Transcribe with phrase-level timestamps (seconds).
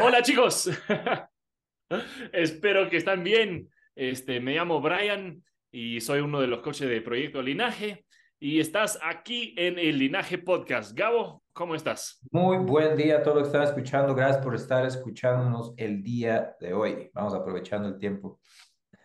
[0.00, 0.70] Hola chicos,
[2.32, 3.68] espero que están bien.
[3.96, 5.42] Este, me llamo Brian
[5.72, 8.04] y soy uno de los coaches de Proyecto Linaje
[8.38, 10.96] y estás aquí en el Linaje Podcast.
[10.96, 12.20] Gabo, ¿cómo estás?
[12.30, 14.14] Muy buen día a todos los que están escuchando.
[14.14, 17.10] Gracias por estar escuchándonos el día de hoy.
[17.14, 18.40] Vamos aprovechando el tiempo.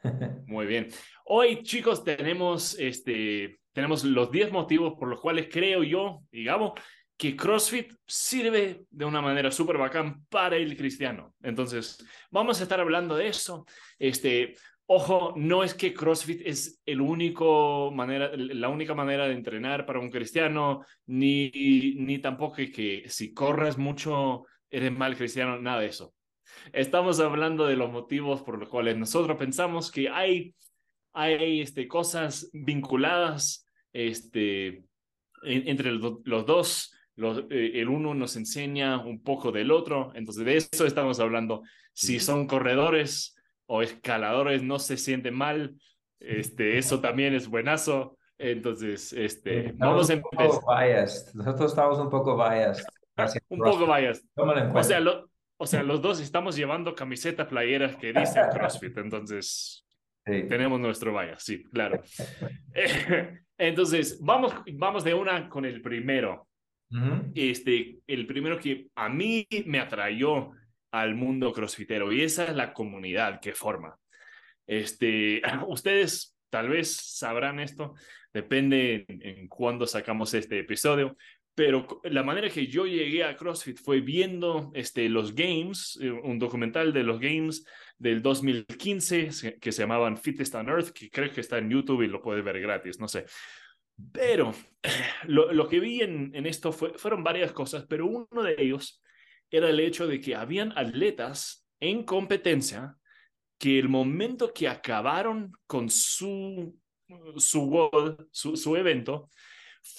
[0.48, 0.88] Muy bien.
[1.26, 6.74] Hoy, chicos, tenemos, este, tenemos los 10 motivos por los cuales creo yo, digamos,
[7.18, 11.34] que CrossFit sirve de una manera súper bacán para el cristiano.
[11.42, 11.98] Entonces,
[12.30, 13.66] vamos a estar hablando de eso.
[13.98, 19.86] Este, ojo, no es que CrossFit es el único manera, la única manera de entrenar
[19.86, 25.88] para un cristiano, ni, ni tampoco que si corres mucho eres mal cristiano, nada de
[25.88, 26.14] eso.
[26.74, 30.56] Estamos hablando de los motivos por los cuales nosotros pensamos que hay,
[31.14, 34.84] hay este, cosas vinculadas este,
[35.44, 40.86] entre los dos eh, el uno nos enseña un poco del otro, entonces de eso
[40.86, 41.64] estamos hablando.
[41.94, 45.76] Si son corredores o escaladores, no se sienten mal,
[46.20, 48.18] este, eso también es buenazo.
[48.38, 50.48] Entonces, este, vamos a empezar.
[51.34, 52.86] Nosotros estamos un poco biased.
[53.50, 54.24] un poco biased.
[54.36, 55.00] O sea,
[55.58, 59.86] o sea, los dos estamos llevando camisetas playeras que dicen CrossFit, entonces
[60.24, 62.02] tenemos nuestro bias, sí, claro.
[63.58, 66.48] entonces, vamos, vamos de una con el primero
[67.36, 70.52] este, el primero que a mí me atrayó
[70.92, 73.98] al mundo crossfitero y esa es la comunidad que forma.
[74.66, 77.96] Este, ustedes tal vez sabrán esto,
[78.34, 81.18] depende en, en cuándo sacamos este episodio,
[81.58, 86.38] pero la manera que yo llegué a CrossFit fue viendo este, los Games, eh, un
[86.38, 87.66] documental de los Games
[87.98, 92.08] del 2015 que se llamaban Fittest on Earth, que creo que está en YouTube y
[92.10, 93.26] lo puede ver gratis, no sé.
[94.12, 94.54] Pero
[95.26, 99.02] lo, lo que vi en, en esto fue, fueron varias cosas, pero uno de ellos
[99.50, 102.98] era el hecho de que habían atletas en competencia
[103.58, 106.78] que el momento que acabaron con su,
[107.38, 107.90] su
[108.32, 109.32] su, su, evento,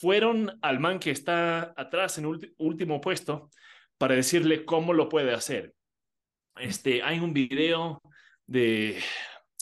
[0.01, 2.27] fueron al man que está atrás en
[2.59, 3.51] último puesto
[3.97, 5.75] para decirle cómo lo puede hacer.
[6.57, 8.03] Este, hay un video
[8.47, 9.01] de,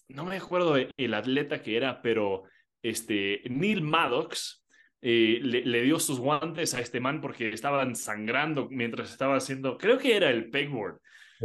[0.09, 2.45] no me acuerdo el atleta que era, pero
[2.83, 4.65] este, Neil Maddox
[5.03, 9.99] eh, le, dio sus guantes a este man porque estaban sangrando mientras estaba haciendo, creo
[9.99, 11.01] que era el pegboard,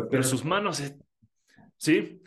[0.10, 0.82] pero sus manos,
[1.78, 2.22] sí,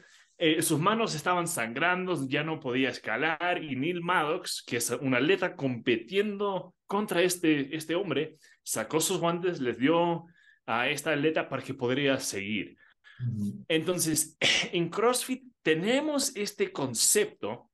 [0.47, 5.15] eh, sus manos estaban sangrando, ya no podía escalar y Neil Maddox, que es un
[5.15, 10.27] atleta compitiendo contra este, este hombre, sacó sus guantes, les dio
[10.67, 12.77] a esta atleta para que podría seguir.
[13.69, 14.37] Entonces,
[14.73, 17.71] en CrossFit tenemos este concepto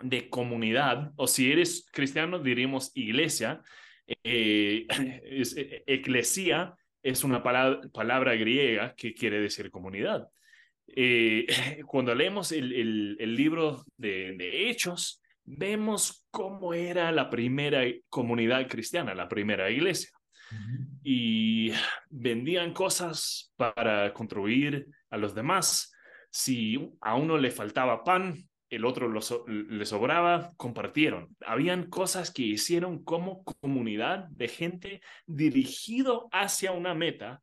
[0.00, 3.62] de comunidad, o si eres cristiano, diríamos iglesia.
[4.24, 4.84] Eh,
[5.26, 10.28] es, eh, eclesia es una palabra, palabra, griega que quiere decir comunidad.
[10.96, 11.46] Eh,
[11.86, 19.14] cuando leemos el, el, libro de, de, Hechos, vemos cómo era la primera comunidad cristiana,
[19.14, 20.10] la primera iglesia.
[21.04, 21.70] Y
[22.08, 25.92] vendían cosas para contribuir a los demás.
[26.30, 29.12] Si a uno le faltaba pan, el otro
[29.46, 31.36] le sobraba, compartieron.
[31.44, 37.42] Habían cosas que hicieron como comunidad de gente dirigido hacia una meta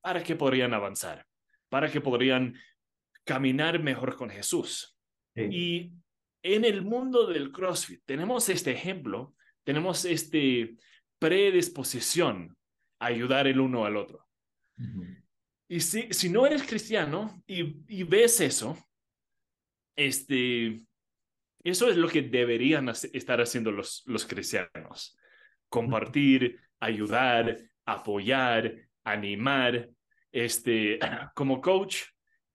[0.00, 1.26] para que podrían avanzar,
[1.68, 2.54] para que podrían
[3.24, 4.96] caminar mejor con Jesús.
[5.34, 5.92] Y
[6.42, 9.34] en el mundo del CrossFit tenemos este ejemplo,
[9.64, 10.76] tenemos este
[11.18, 12.56] predisposición
[12.98, 14.26] a ayudar el uno al otro.
[15.68, 18.76] Y si, si no eres cristiano y, y ves eso,
[19.96, 20.82] este,
[21.64, 25.16] eso es lo que deberían estar haciendo los, los cristianos.
[25.68, 27.56] Compartir, ayudar,
[27.86, 29.88] apoyar, animar.
[30.32, 30.98] Este,
[31.34, 32.02] como coach,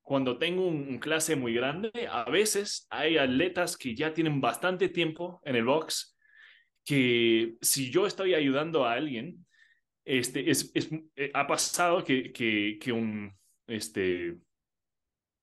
[0.08, 5.42] cuando tengo un, clase muy grande, a veces hay atletas que ya tienen bastante tiempo
[5.44, 6.18] en el box,
[6.86, 9.46] que si yo estoy ayudando a alguien,
[10.06, 13.36] este, es, es eh, ha pasado que, que, que un,
[13.68, 14.38] este,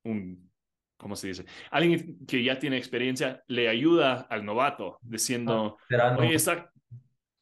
[0.05, 0.51] un
[0.97, 1.45] ¿cómo se dice?
[1.71, 6.39] Alguien que ya tiene experiencia le ayuda al novato diciendo, ah, oye,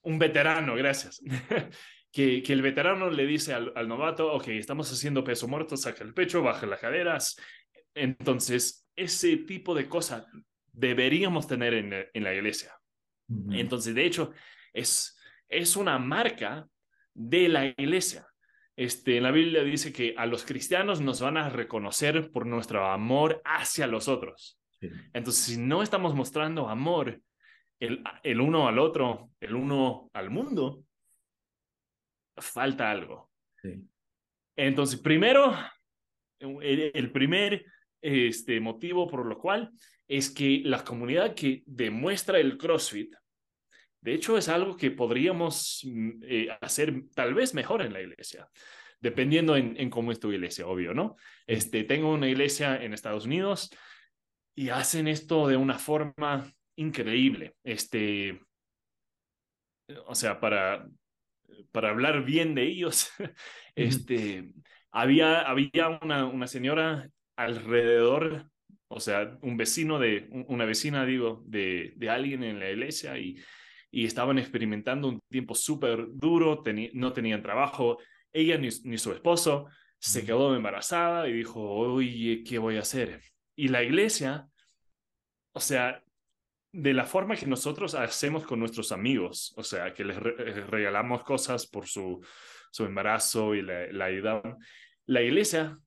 [0.01, 1.23] un veterano, gracias.
[2.13, 6.05] que, que el veterano le dice al, al, novato, ok, estamos haciendo peso muerto, saca
[6.05, 7.37] el pecho, baja las caderas.
[7.95, 10.27] Entonces, ese tipo de cosas
[10.73, 12.73] deberíamos tener en, en la iglesia.
[13.51, 14.33] Entonces, de hecho,
[14.75, 15.19] es,
[15.49, 16.69] es una marca
[17.15, 18.27] de la iglesia.
[18.77, 22.87] Este, en la Biblia dice que a los cristianos nos van a reconocer por nuestro
[22.87, 24.59] amor hacia los otros.
[25.15, 27.21] Entonces, si no estamos mostrando amor
[27.79, 30.85] el, el uno al otro, el uno al mundo,
[32.37, 33.31] falta algo.
[34.57, 35.57] Entonces, primero,
[36.41, 37.65] el, primer
[38.01, 39.71] este, motivo por lo cual
[40.09, 43.15] es que la comunidad que demuestra el CrossFit,
[44.03, 48.49] de hecho, es algo que podríamos mm, eh, hacer tal vez mejor en la iglesia,
[49.01, 51.17] dependiendo en, cómo es tu iglesia, obvio, ¿no?
[51.47, 53.71] Este, tengo una iglesia en Estados Unidos
[54.57, 57.55] y hacen esto de una forma increíble.
[57.63, 58.41] Este,
[60.07, 60.87] o sea, para,
[61.73, 63.11] para hablar bien de ellos,
[63.75, 64.53] este,
[64.91, 68.49] había, había una, una señora alrededor,
[68.89, 73.37] o sea, un vecino de, una vecina, digo, de, de alguien en la iglesia y,
[73.91, 76.63] y estaban experimentando un tiempo súper duro,
[76.95, 77.99] no tenían trabajo,
[78.33, 79.67] ella ni, ni su esposo,
[79.99, 83.21] se quedó embarazada y dijo, oye, ¿qué voy a hacer?
[83.55, 84.49] Y la iglesia,
[85.53, 86.03] o sea,
[86.73, 91.23] de la forma que nosotros hacemos con nuestros amigos, o sea, que les eh, regalamos
[91.23, 92.25] cosas por su,
[92.71, 94.57] su embarazo y la, la ayudamos,
[95.07, 95.79] la iglesia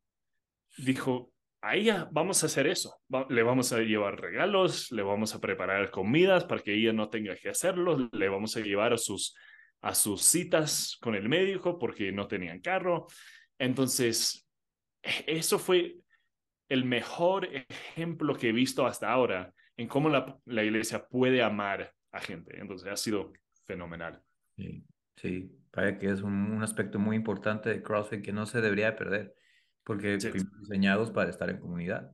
[0.78, 3.00] dijo, a ella vamos a hacer eso,
[3.30, 7.36] le vamos a llevar regalos, le vamos a preparar comidas para que ella no tenga
[7.36, 9.36] que hacerlo, le vamos a llevar a sus,
[9.82, 13.08] a sus citas con el médico porque no tenían carro.
[13.58, 14.48] Entonces,
[15.02, 15.96] eso fue
[16.70, 21.94] el mejor ejemplo que he visto hasta ahora en cómo la, la iglesia puede amar
[22.12, 22.60] a gente.
[22.60, 23.34] Entonces, ha sido
[23.66, 24.22] fenomenal.
[24.58, 24.84] Sí,
[25.16, 28.96] sí, parece que es un, un aspecto muy importante de CrossFit que no se debería
[28.96, 29.36] perder
[29.86, 32.12] porque fuimos diseñados para estar en comunidad.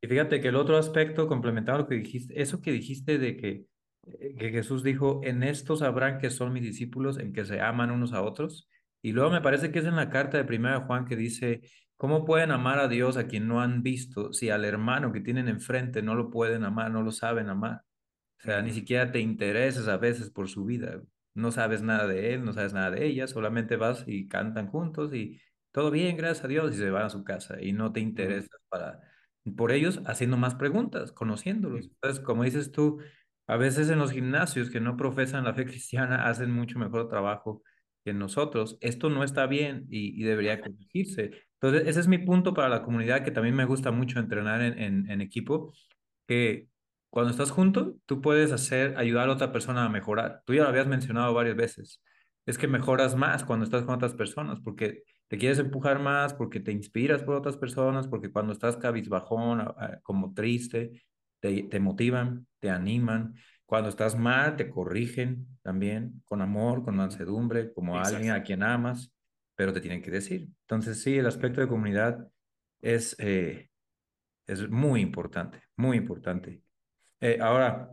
[0.00, 3.36] Y fíjate que el otro aspecto, complementado a lo que dijiste, eso que dijiste de
[3.36, 3.66] que,
[4.06, 7.92] eh, que Jesús dijo, en estos sabrán que son mis discípulos, en que se aman
[7.92, 8.68] unos a otros.
[9.02, 11.60] Y luego me parece que es en la carta de Primera Juan que dice,
[12.00, 15.48] ¿cómo pueden amar a Dios a quien no han visto si al hermano que tienen
[15.48, 17.82] enfrente no lo pueden amar, no lo saben amar?
[18.40, 21.02] O sea, ni siquiera te interesas a veces por su vida.
[21.34, 25.12] No sabes nada de él, no sabes nada de ella, solamente vas y cantan juntos
[25.12, 25.42] y
[25.72, 28.58] todo bien, gracias a Dios, y se van a su casa y no te interesas
[28.70, 29.00] para,
[29.56, 31.84] por ellos haciendo más preguntas, conociéndolos.
[31.84, 32.98] Entonces, como dices tú,
[33.46, 37.62] a veces en los gimnasios que no profesan la fe cristiana hacen mucho mejor trabajo
[38.04, 38.78] que nosotros.
[38.80, 41.32] Esto no está bien y, debería corregirse.
[41.62, 44.78] Entonces, ese es mi punto para la comunidad, que también me gusta mucho entrenar en,
[44.78, 45.74] en, en equipo,
[46.26, 46.68] que
[47.10, 50.42] cuando estás junto, tú puedes hacer, ayudar a otra persona a mejorar.
[50.46, 52.00] Tú ya lo habías mencionado varias veces.
[52.46, 56.58] Es que mejoras más cuando estás con otras personas, porque te quieres empujar más porque
[56.60, 61.04] te inspiras por otras personas, porque cuando estás cabizbajón, como triste,
[61.40, 63.34] te, te motivan, te animan.
[63.66, 69.12] Cuando estás mal, te corrigen también con amor, con mansedumbre, como alguien a quien amas,
[69.60, 70.48] pero te tienen que decir.
[70.62, 72.26] Entonces, sí, el aspecto de comunidad
[72.80, 73.68] es, eh,
[74.46, 76.62] es muy importante, muy importante.
[77.20, 77.90] Eh, ahora,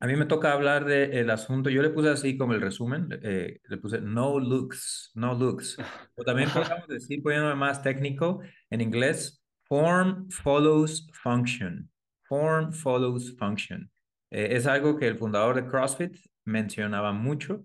[0.00, 3.60] a mí me toca hablar del asunto, yo le puse así como el resumen, eh,
[3.62, 5.76] le puse no looks, no looks.
[6.16, 11.88] O también podemos decir, poniéndome más técnico, en inglés, form follows function.
[12.24, 13.88] Form follows function.
[14.32, 17.64] Eh, es algo que el fundador de CrossFit mencionaba mucho,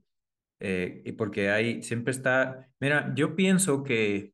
[0.59, 4.33] eh, y porque ahí siempre está, mira, yo pienso que,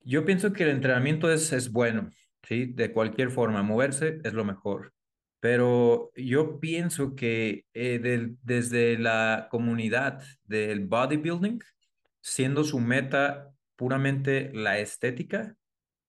[0.00, 2.10] yo pienso que el entrenamiento es, es bueno,
[2.42, 2.66] ¿sí?
[2.66, 4.92] De cualquier forma, moverse es lo mejor
[5.42, 7.98] pero yo pienso que eh,
[8.44, 11.60] desde la comunidad del bodybuilding,
[12.20, 15.56] siendo su meta puramente la estética,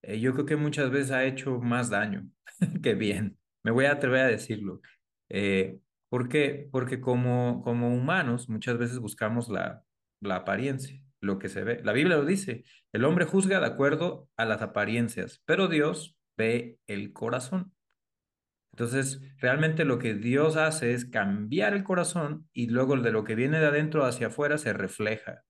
[0.03, 2.29] eh, yo creo que muchas veces ha hecho más daño
[2.83, 3.39] que bien.
[3.63, 4.81] Me voy a atrever a decirlo.
[5.29, 5.79] Eh,
[6.13, 6.69] ¿Por qué?
[6.71, 9.83] Porque como, como humanos muchas veces buscamos la,
[10.21, 11.81] la apariencia, lo que se ve.
[11.83, 16.77] La Biblia lo dice, el hombre juzga de acuerdo a las apariencias, pero Dios ve
[16.85, 17.73] el corazón.
[18.73, 23.33] Entonces, realmente lo que Dios hace es cambiar el corazón y luego de lo que
[23.33, 25.45] viene de adentro hacia afuera se refleja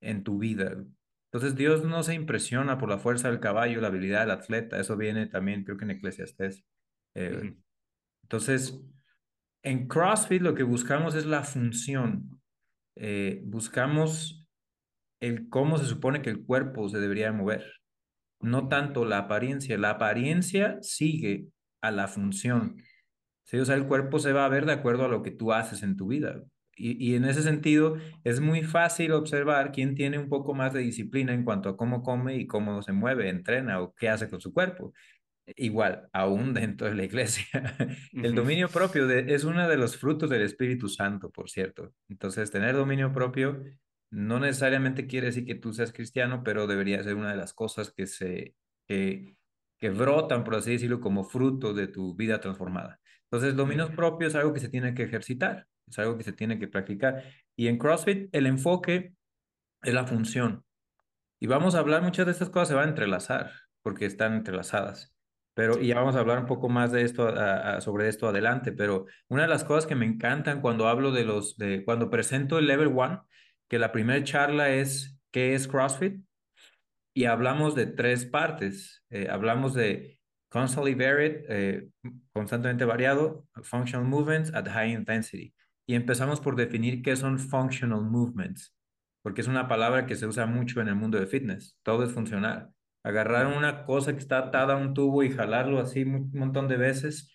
[0.00, 0.86] en tu vida.
[1.30, 4.80] Entonces, Dios no se impresiona por la fuerza del caballo, la habilidad del atleta.
[4.80, 6.64] Eso viene también, creo que en Eclesiastes.
[7.14, 7.56] Eh,
[8.22, 8.80] entonces,
[9.62, 12.40] en CrossFit lo que buscamos es la función.
[12.96, 14.46] Eh, buscamos
[15.20, 17.64] el cómo se supone que el cuerpo se debería mover.
[18.40, 19.76] No tanto la apariencia.
[19.78, 21.48] La apariencia sigue
[21.80, 22.76] a la función.
[23.44, 23.58] ¿sí?
[23.58, 25.82] O sea, el cuerpo se va a ver de acuerdo a lo que tú haces
[25.82, 26.42] en tu vida.
[26.76, 30.78] Y, y, en ese sentido, es muy fácil observar quién tiene un poco más de
[30.80, 34.40] disciplina en cuanto a cómo come y cómo se mueve, entrena o qué hace con
[34.40, 34.92] su cuerpo.
[35.56, 37.46] Igual, aún dentro de la iglesia.
[38.12, 41.94] El dominio propio de, es uno de los frutos del Espíritu Santo, por cierto.
[42.08, 43.62] Entonces, tener dominio propio
[44.10, 47.92] no necesariamente quiere decir que tú seas cristiano, pero debería ser una de las cosas
[47.92, 48.54] que se,
[48.86, 49.36] que
[49.78, 53.00] que brotan, por así decirlo, como fruto de tu vida transformada.
[53.24, 56.58] Entonces, dominio propio es algo que se tiene que ejercitar, es algo que se tiene
[56.58, 57.22] que practicar.
[57.56, 59.14] Y en CrossFit el enfoque
[59.82, 60.64] es la función.
[61.40, 63.52] Y vamos a hablar, muchas de estas cosas se van a entrelazar,
[63.82, 65.14] porque están entrelazadas.
[65.58, 67.34] Pero, y ya vamos a hablar un poco más de esto,
[67.80, 71.56] sobre esto adelante, pero una de las cosas que me encantan cuando hablo de los,
[71.56, 73.22] de cuando presento el Level One,
[73.66, 76.22] que la primera charla es ¿qué es CrossFit?
[77.12, 79.04] Y hablamos de tres partes.
[79.10, 81.88] Eh, hablamos de constantly varied, eh,
[82.32, 85.52] constantemente variado, functional movements at high intensity.
[85.88, 88.76] Y empezamos por definir qué son functional movements,
[89.22, 91.76] porque es una palabra que se usa mucho en el mundo de fitness.
[91.82, 92.72] Todo es funcional
[93.08, 96.76] agarrar una cosa que está atada a un tubo y jalarlo así un montón de
[96.76, 97.32] veces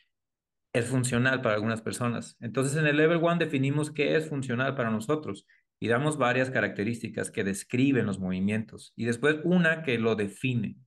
[0.71, 2.37] es funcional para algunas personas.
[2.39, 5.47] Entonces en el level one definimos qué es funcional para nosotros
[5.79, 10.77] y damos varias características que describen los movimientos y después una que lo define.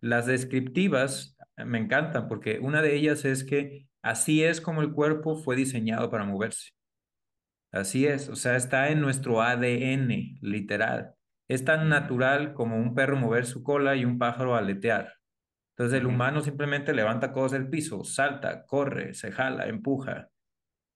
[0.00, 5.36] Las descriptivas me encantan porque una de ellas es que así es como el cuerpo
[5.36, 6.72] fue diseñado para moverse.
[7.70, 11.13] Así es, o sea, está en nuestro ADN, literal.
[11.48, 15.14] Es tan natural como un perro mover su cola y un pájaro aletear.
[15.76, 20.28] Entonces el humano simplemente levanta cosas del piso, salta, corre, se jala, empuja.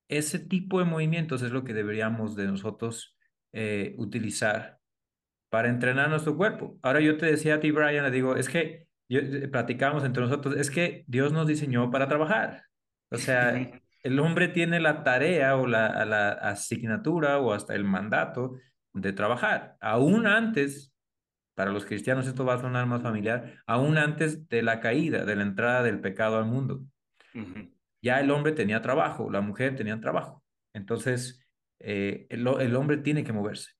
[0.07, 3.17] Ese tipo de movimientos es lo que deberíamos de nosotros
[3.51, 4.79] eh, utilizar
[5.49, 6.79] para entrenar nuestro cuerpo.
[6.81, 10.23] Ahora yo te decía a ti, Brian, le digo, es que yo, eh, platicamos entre
[10.23, 12.63] nosotros, es que Dios nos diseñó para trabajar.
[13.11, 18.55] O sea, el hombre tiene la tarea o la, la asignatura o hasta el mandato
[19.01, 19.77] de trabajar.
[19.79, 20.93] Aún antes,
[21.55, 25.35] para los cristianos esto va a sonar más familiar, aún antes de la caída, de
[25.35, 26.81] la entrada del pecado al mundo.
[28.01, 30.43] Ya el hombre tenía trabajo, la mujer tenía trabajo.
[30.73, 31.45] Entonces,
[31.79, 33.73] eh, el, el hombre tiene que moverse,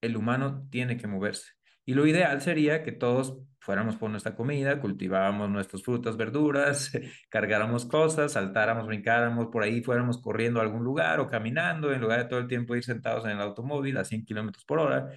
[0.00, 1.52] el humano tiene que moverse.
[1.84, 6.90] Y lo ideal sería que todos fuéramos por nuestra comida, cultivábamos nuestras frutas, verduras,
[7.30, 12.18] cargáramos cosas, saltáramos, brincáramos por ahí, fuéramos corriendo a algún lugar o caminando, en lugar
[12.18, 15.10] de todo el tiempo ir sentados en el automóvil a 100 kilómetros por hora.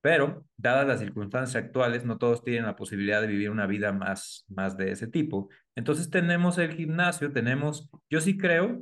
[0.00, 4.44] Pero, dadas las circunstancias actuales, no todos tienen la posibilidad de vivir una vida más,
[4.48, 5.48] más de ese tipo.
[5.74, 8.80] Entonces tenemos el gimnasio, tenemos, yo sí creo,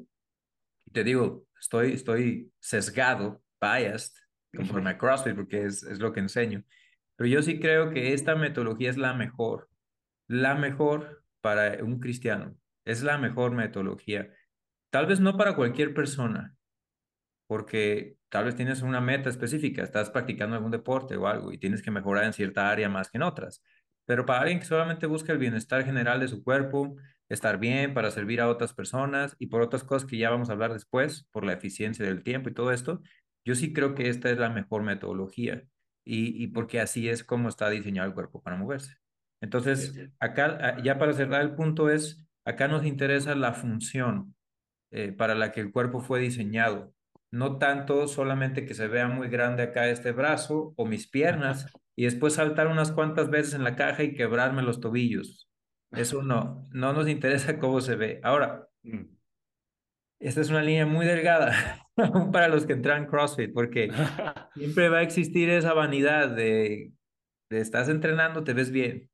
[0.85, 4.13] y te digo, estoy, estoy sesgado, biased,
[4.55, 6.63] conforme a CrossFit, porque es, es lo que enseño
[7.17, 9.69] pero yo sí creo que esta metodología es la mejor,
[10.29, 12.57] la mejor para un cristiano.
[12.85, 14.33] Es la mejor metodología.
[14.91, 16.57] Tal vez no para cualquier persona,
[17.47, 21.83] porque tal vez tienes una meta específica, estás practicando algún deporte o algo y tienes
[21.83, 23.63] que mejorar en cierta área más que en otras.
[24.05, 26.97] Pero para alguien que solamente busca el bienestar general de su cuerpo,
[27.29, 30.53] estar bien para servir a otras personas y por otras cosas que ya vamos a
[30.53, 33.01] hablar después, por la eficiencia del tiempo y todo esto,
[33.45, 35.65] yo sí creo que esta es la mejor metodología
[36.09, 38.97] y, porque así es como está diseñado el cuerpo para moverse.
[39.41, 44.35] Entonces, acá, ya para cerrar el punto es, acá nos interesa la función
[44.93, 46.95] eh, para la que el cuerpo fue diseñado.
[47.33, 52.05] No tanto solamente que se vea muy grande acá este brazo o mis piernas y
[52.05, 55.51] después saltar unas cuantas veces en la caja y quebrarme los tobillos.
[55.91, 58.21] Eso no, no nos interesa cómo se ve.
[58.23, 59.03] Ahora, mm.
[60.21, 61.86] esta es una línea muy delgada
[62.33, 63.91] para los que entran CrossFit, porque
[64.55, 66.93] siempre va a existir esa vanidad de,
[67.51, 69.11] de estás entrenando, te ves bien,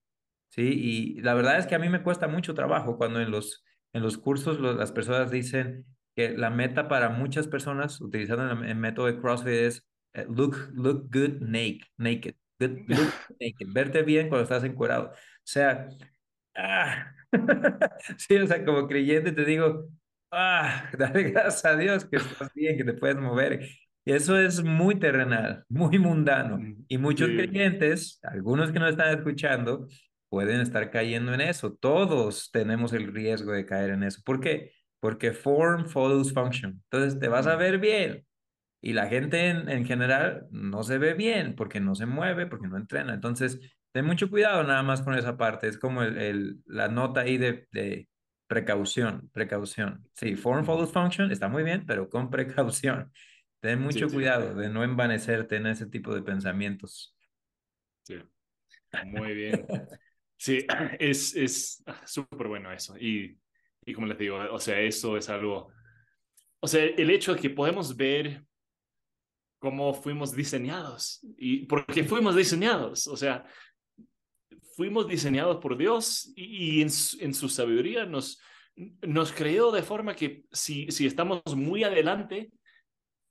[0.51, 0.63] ¿sí?
[0.63, 4.03] Y la verdad es que a mí me cuesta mucho trabajo cuando en los, en
[4.03, 5.87] los cursos las personas dicen
[6.17, 11.09] que la meta para muchas personas utilizando el, método de CrossFit es eh, look, look
[11.13, 15.11] good naked, naked, look naked, verte bien cuando estás encuerado.
[15.13, 15.89] O sea,
[16.55, 17.15] ah,
[18.19, 19.89] sí, o sea, como creyente te digo,
[20.33, 23.69] ah, dale gracias a Dios que estás bien, que te puedes mover.
[24.05, 26.59] Y eso es muy terrenal, muy mundano.
[26.59, 29.87] Mm, y muchos creyentes, algunos que no están escuchando,
[30.29, 31.75] pueden estar cayendo en eso.
[31.75, 34.21] Todos tenemos el riesgo de caer en eso.
[34.25, 34.73] ¿Por qué?
[35.01, 36.83] Porque form follows function.
[36.91, 37.59] Entonces te vas a mm.
[37.59, 38.27] ver bien.
[38.85, 42.67] Y la gente en, en general no se ve bien porque no se mueve, porque
[42.67, 43.15] no entrena.
[43.15, 43.61] Entonces,
[43.93, 45.69] ten mucho cuidado nada más con esa parte.
[45.69, 48.09] Es como el, el, la nota ahí de, de
[48.53, 50.07] Precaución, precaución.
[50.13, 53.11] Sí, form follows function está muy bien, pero con precaución.
[53.61, 57.17] Ten mucho cuidado de no envanecerte en ese tipo de pensamientos.
[58.03, 58.17] Sí,
[59.07, 59.67] muy bien.
[60.37, 60.67] Sí,
[60.99, 62.95] es es súper bueno eso.
[62.99, 63.39] Y,
[63.87, 65.73] y como les digo, o sea, eso es algo,
[66.61, 68.45] o sea, el hecho de que podemos ver
[69.59, 73.47] cómo fuimos diseñados y por qué fuimos diseñados, o sea,
[74.77, 78.41] fuimos diseñados por Dios y, en, su sabiduría nos,
[79.03, 82.51] nos creó de forma que si, si estamos muy adelante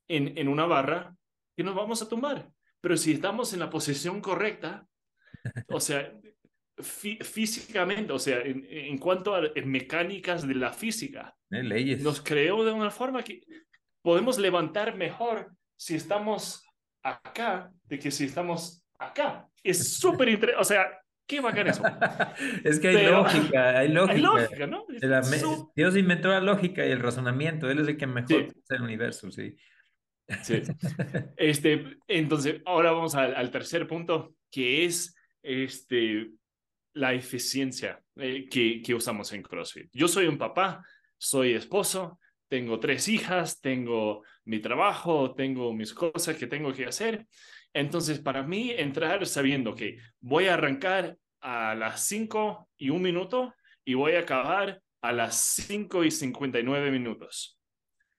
[0.08, 1.16] en, en una barra,
[1.56, 2.50] que nos vamos a tomar.
[2.82, 4.88] Pero si estamos en la posición correcta,
[5.70, 6.12] o sea,
[6.82, 11.36] físicamente, o sea, en, cuanto a mecánicas de la física.
[11.50, 12.02] Eh, leyes.
[12.02, 13.42] Nos creó de una forma que
[14.02, 16.64] podemos levantar mejor si estamos
[17.04, 19.48] acá de que si estamos acá.
[19.64, 21.84] Es súper interesante, o sea, qué bacán eso.
[22.64, 24.14] es que hay lógica, hay lógica.
[24.14, 24.86] Hay lógica, ¿no?
[25.76, 28.54] Dios inventó la lógica y el razonamiento, Él es el que mejor sí.
[28.70, 29.56] el universo, sí.
[30.44, 30.62] Sí.
[31.38, 36.32] Este, entonces, ahora vamos al, al tercer punto, que es este,
[36.94, 39.90] la eficiencia eh, que, que usamos en CrossFit.
[39.94, 40.86] Yo soy un papá,
[41.18, 47.26] soy esposo, tengo tres hijas, tengo mi trabajo, tengo mis cosas que tengo que hacer.
[47.74, 53.54] Entonces, para mí, entrar sabiendo que voy a arrancar a las 5 y un minuto
[53.86, 57.58] y voy a acabar a las 5 y 59 minutos.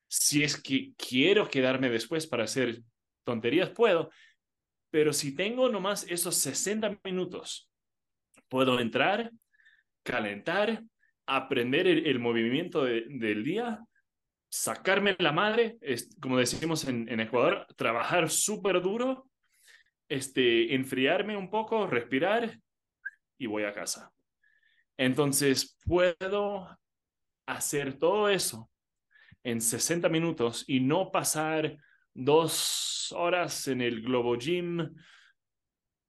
[0.09, 2.83] Si es que quiero quedarme después para hacer
[3.25, 4.11] tonterías, puedo.
[4.91, 7.73] Pero si tengo nomás esos 60 minutos
[8.53, 9.33] Puedo entrar,
[10.03, 10.83] calentar,
[11.25, 13.81] aprender el, movimiento del día,
[14.51, 19.27] sacarme la madre, es, como decimos en, Ecuador, trabajar súper duro,
[20.13, 22.59] este, enfriarme un poco, respirar
[23.39, 24.13] y voy a casa.
[24.97, 26.69] Entonces puedo
[27.47, 28.71] hacer todo eso
[29.43, 31.77] en 60 minutos y no pasar
[32.15, 34.95] dos horas en el Globo Gym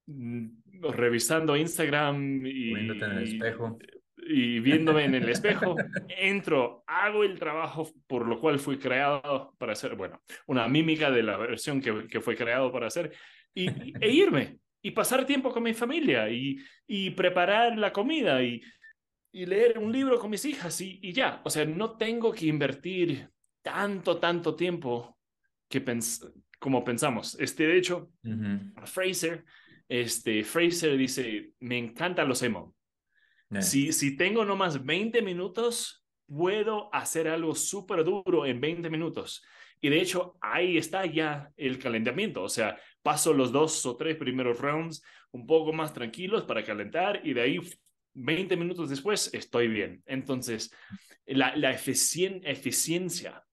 [0.06, 0.48] Mm,
[0.92, 2.74] revisando Instagram y,
[4.26, 5.76] y viéndome en el espejo,
[6.18, 11.22] entro, hago el trabajo por lo cual fui creado para hacer, bueno, una mímica de
[11.22, 13.12] la versión que, que fue creado para hacer,
[13.54, 13.68] y,
[14.00, 18.60] e irme y pasar tiempo con mi familia y, y preparar la comida y,
[19.32, 21.40] y leer un libro con mis hijas y, y ya.
[21.44, 23.30] O sea, no tengo que invertir
[23.62, 25.18] tanto, tanto tiempo
[25.68, 26.26] que pens
[26.58, 27.36] como pensamos.
[27.40, 28.10] Este, de hecho,
[28.84, 29.44] Fraser
[29.88, 32.74] este, Fraser dice, me encantan los emo.
[33.60, 39.44] Si, si tengo nomás 20 minutos, puedo hacer algo súper duro en 20 minutos.
[39.80, 42.42] Y de hecho, ahí está ya el calentamiento.
[42.42, 47.20] O sea, paso los dos o tres primeros rounds un poco más tranquilos para calentar
[47.22, 47.60] y de ahí
[48.14, 50.02] 20 minutos después estoy bien.
[50.06, 50.74] Entonces,
[51.26, 53.44] la, eficiencia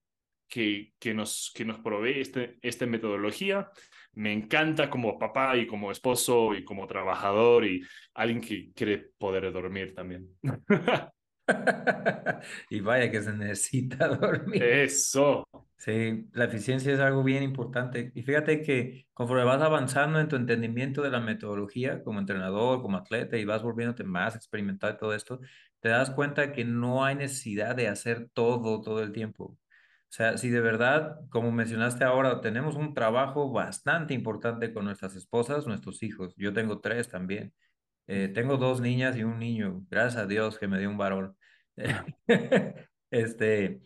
[0.48, 3.70] que, que, nos, que nos provee este, esta metodología
[4.14, 7.82] me encanta como papá y como esposo y como trabajador y
[8.14, 10.28] alguien que quiere poder dormir también.
[12.70, 14.62] y vaya que se necesita dormir.
[14.62, 15.44] Eso.
[15.76, 18.12] Sí, la eficiencia es algo bien importante.
[18.14, 22.96] Y fíjate que conforme vas avanzando en tu entendimiento de la metodología como entrenador, como
[22.98, 25.40] atleta y vas volviéndote más experimental todo esto,
[25.80, 29.44] te das cuenta que no hay necesidad de hacer todo todo el tiempo.
[30.12, 35.16] O sea, si de verdad, como mencionaste ahora, tenemos un trabajo bastante importante con nuestras
[35.16, 36.34] esposas, nuestros hijos.
[36.36, 37.54] Yo tengo tres también.
[38.14, 39.86] Eh, tengo dos niñas y un niño.
[39.88, 41.34] Gracias a Dios que me dio un varón.
[43.10, 43.80] este,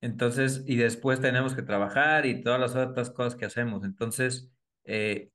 [0.00, 3.84] entonces, y después tenemos que trabajar y todas las otras cosas que hacemos.
[3.84, 4.50] Entonces,
[4.84, 5.30] eh,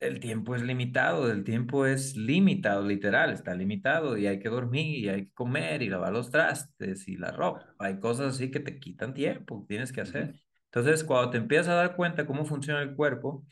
[0.00, 5.04] el tiempo es limitado, el tiempo es limitado, literal, está limitado y hay que dormir
[5.04, 7.74] y hay que comer y lavar los trastes y la ropa.
[7.78, 10.40] Hay cosas así que te quitan tiempo, tienes que hacer.
[10.72, 13.44] Entonces, cuando te empiezas a dar cuenta cómo funciona el cuerpo,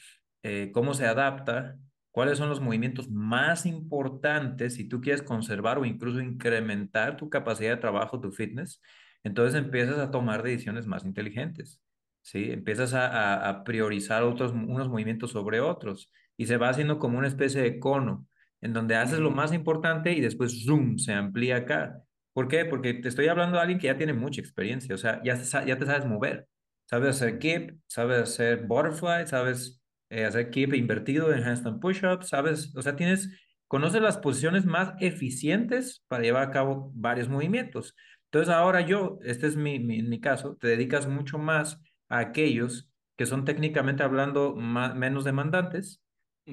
[0.42, 1.76] eh, cómo se adapta,
[2.12, 7.70] cuáles son los movimientos más importantes si tú quieres conservar o incluso incrementar tu capacidad
[7.70, 8.80] de trabajo, tu fitness,
[9.24, 11.80] entonces empiezas a tomar decisiones más inteligentes.
[12.20, 12.52] ¿sí?
[12.52, 17.28] Empiezas a, a, priorizar otros, unos movimientos sobre otros y se va haciendo como una
[17.28, 18.26] especie de cono,
[18.60, 22.02] en donde haces lo más importante y después, zoom, se amplía acá.
[22.32, 22.64] ¿Por qué?
[22.64, 25.78] Porque te estoy hablando de alguien que ya tiene mucha experiencia, o sea, ya, ya
[25.78, 26.46] te sabes mover,
[26.86, 29.81] sabes hacer keep, sabes hacer butterfly, sabes
[30.12, 33.30] eh, hacer keep invertido en handstand push-ups, sabes, o sea, tienes,
[33.66, 37.96] conoces las posiciones más eficientes para llevar a cabo varios movimientos.
[38.26, 42.90] Entonces ahora yo, este es mi, mi, mi caso, te dedicas mucho más a aquellos
[43.16, 46.02] que son técnicamente hablando más, menos demandantes,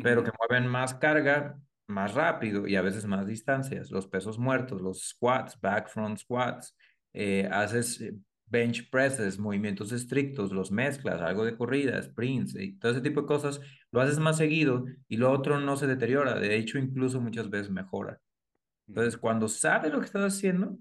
[0.04, 3.91] pero que mueven más carga más rápido y a veces más distancias.
[3.91, 6.78] Los pesos muertos, los squats, back front squats,
[7.13, 8.13] eh, haces eh,
[8.50, 13.28] bench presses, movimientos estrictos, los mezclas, algo de corrida, sprints y todo ese tipo de
[13.28, 17.50] cosas, lo haces más seguido y lo otro no se deteriora, de hecho incluso muchas
[17.50, 18.20] veces mejora.
[18.88, 20.78] Entonces, cuando sabes lo que estás haciendo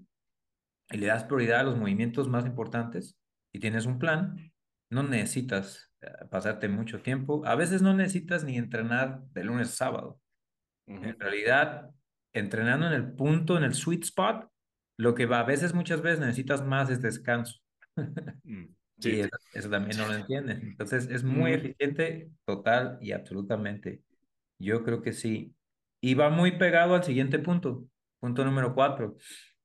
[0.89, 3.17] y le das prioridad a los movimientos más importantes
[3.53, 4.51] y tienes un plan,
[4.89, 5.91] no necesitas
[6.31, 7.45] pasarte mucho tiempo.
[7.45, 10.19] A veces no necesitas ni entrenar de lunes a sábado.
[10.87, 11.91] En realidad,
[12.33, 14.49] entrenando en el punto, en el sweet spot,
[14.99, 17.59] lo que va, a veces, muchas veces necesitas más es descanso.
[18.43, 18.65] Mm,
[18.99, 19.11] sí.
[19.11, 19.19] Y
[19.53, 20.61] eso, también no lo entienden.
[20.61, 24.01] Entonces, es muy eficiente, total y absolutamente.
[24.57, 25.53] Yo creo que sí.
[26.01, 27.87] Y va muy pegado al siguiente punto,
[28.19, 29.17] punto número cuatro.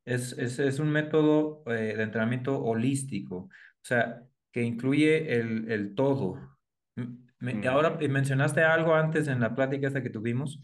[0.05, 3.51] Es, es, es un método eh, de entrenamiento holístico, o
[3.83, 6.38] sea, que incluye el, el todo.
[7.38, 10.61] Me, Ahora mencionaste algo antes en la plática esta que tuvimos.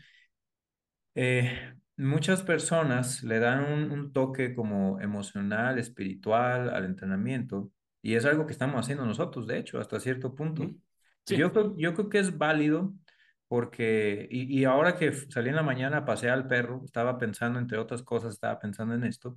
[1.14, 7.70] Eh, muchas personas le dan un, un, toque como emocional, espiritual al entrenamiento
[8.02, 10.70] y es algo que estamos haciendo nosotros, de hecho, hasta cierto punto.
[11.26, 12.94] Yo, yo creo que es válido
[13.46, 17.78] porque, y, y, ahora que salí en la mañana, pasé al perro, estaba pensando, entre
[17.78, 19.36] otras cosas, estaba pensando en esto,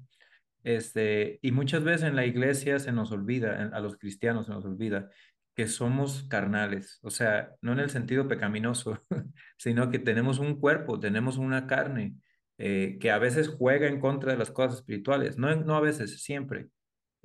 [0.64, 4.64] este, y muchas veces en la iglesia se nos olvida, a los cristianos se nos
[4.66, 5.10] olvida,
[5.56, 9.04] que somos carnales, o sea, no en el sentido pecaminoso,
[9.58, 12.16] sino que tenemos un cuerpo, tenemos una carne
[12.58, 16.24] eh, que a veces juega en contra de las cosas espirituales, no, no a veces,
[16.24, 16.70] siempre.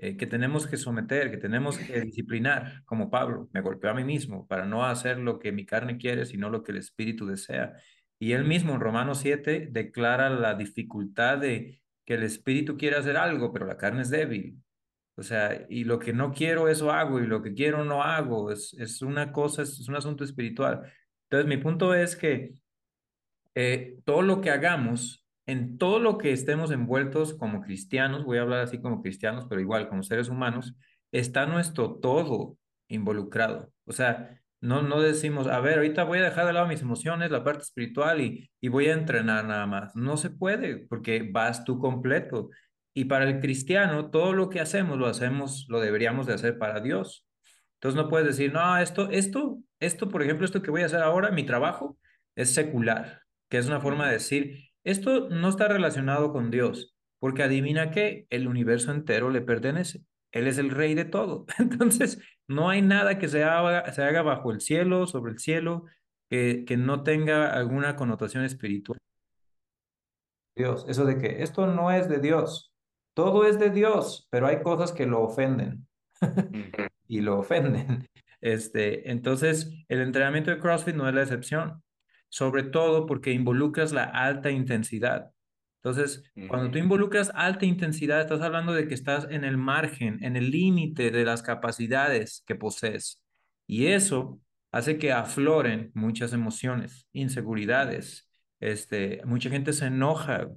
[0.01, 4.05] Eh, que tenemos que someter, que tenemos que disciplinar, como Pablo, me golpeó a mí
[4.05, 7.75] mismo para no hacer lo que mi carne quiere, sino lo que el Espíritu desea.
[8.21, 13.17] Y él mismo en Romanos 7 declara la dificultad de que el Espíritu quiere hacer
[13.17, 14.63] algo, pero la carne es débil.
[15.17, 18.53] O sea, y lo que no quiero, eso hago, y lo que quiero, no hago.
[18.53, 20.93] Es, es una cosa, es, un asunto espiritual.
[21.25, 22.55] Entonces, mi punto es que
[23.61, 28.43] eh, todo lo que hagamos en todo lo que estemos envueltos como cristianos, voy a
[28.43, 30.77] hablar así como cristianos, pero igual como seres humanos,
[31.11, 33.73] está nuestro todo involucrado.
[33.85, 37.33] O sea, no, no decimos, a ver, ahorita voy a dejar de lado mis emociones,
[37.33, 39.97] la parte espiritual y, y voy a entrenar nada más.
[39.97, 42.51] No se puede porque vas tú completo.
[42.95, 46.79] Y para el cristiano, todo lo que hacemos lo hacemos, lo deberíamos de hacer para
[46.79, 47.27] Dios.
[47.75, 51.01] Entonces no puedes decir, no, esto, esto, esto, por ejemplo, esto que voy a hacer
[51.01, 51.99] ahora, mi trabajo,
[52.37, 57.43] es secular, que es una forma de decir, esto no está relacionado con Dios, porque
[57.43, 60.03] adivina que el universo entero le pertenece.
[60.33, 61.47] Él es el rey de todo.
[61.59, 65.85] Entonces, no hay nada que se haga, se haga bajo el cielo, sobre el cielo,
[66.31, 68.99] que, que no tenga alguna connotación espiritual.
[70.55, 72.73] Dios, eso de que esto no es de Dios,
[73.15, 75.87] todo es de Dios, pero hay cosas que lo ofenden
[77.07, 78.09] y lo ofenden.
[78.41, 81.83] Este, entonces, el entrenamiento de CrossFit no es la excepción
[82.29, 85.31] sobre todo porque involucras la alta intensidad.
[85.83, 90.37] Entonces, cuando tú involucras alta intensidad, estás hablando de que estás en el margen, en
[90.37, 93.23] el límite de las capacidades que posees.
[93.67, 94.41] Y eso
[94.73, 98.29] hace que afloren muchas emociones, inseguridades.
[98.61, 100.49] Este, mucha gente se enoja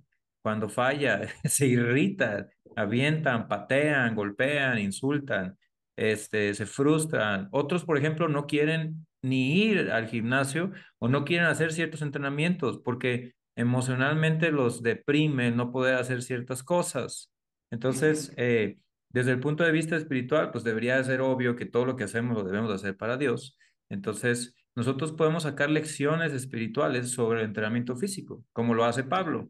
[0.41, 5.57] cuando falla, se irrita, avientan, patean, golpean, insultan,
[5.95, 7.47] este, se frustran.
[7.51, 12.79] Otros, por ejemplo, no quieren ni ir al gimnasio o no quieren hacer ciertos entrenamientos
[12.79, 17.31] porque emocionalmente los deprime no poder hacer ciertas cosas.
[17.69, 18.77] Entonces, eh,
[19.09, 22.35] desde el punto de vista espiritual, pues debería ser obvio que todo lo que hacemos
[22.35, 23.57] lo debemos hacer para Dios.
[23.89, 29.49] Entonces, nosotros podemos sacar lecciones espirituales sobre el entrenamiento físico, como lo hace Pablo.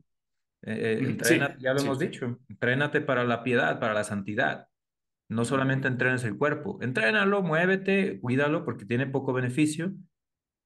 [0.63, 4.67] Eh, eh, ya lo hemos dicho, entrénate para la piedad, para la santidad.
[5.31, 9.93] No solamente entrenes el cuerpo, entrénalo, muévete, cuídalo porque tiene poco beneficio.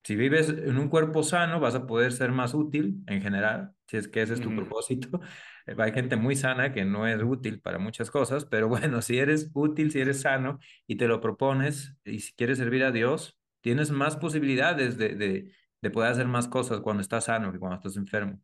[0.04, 3.98] Si vives en un cuerpo sano, vas a poder ser más útil en general, si
[3.98, 5.22] es que ese es tu propósito.
[5.80, 9.52] Hay gente muy sana que no es útil para muchas cosas, pero bueno, si eres
[9.54, 13.92] útil, si eres sano y te lo propones y si quieres servir a Dios, tienes
[13.92, 17.98] más posibilidades de, de, de poder hacer más cosas cuando estás sano que cuando estás
[17.98, 18.42] enfermo.